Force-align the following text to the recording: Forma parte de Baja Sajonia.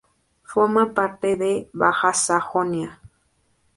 Forma 0.45 0.87
parte 0.95 1.35
de 1.37 1.69
Baja 1.73 2.11
Sajonia. 2.11 2.99